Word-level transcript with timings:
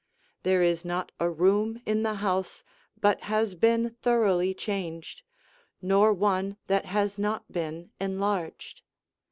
There 0.41 0.63
is 0.63 0.83
not 0.83 1.11
a 1.19 1.29
room 1.29 1.79
in 1.85 2.01
the 2.01 2.15
house 2.15 2.63
but 2.99 3.21
has 3.25 3.53
been 3.53 3.91
thoroughly 4.01 4.51
changed, 4.55 5.21
nor 5.79 6.11
one 6.11 6.57
that 6.65 6.85
has 6.85 7.19
not 7.19 7.51
been 7.51 7.91
enlarged. 7.99 8.81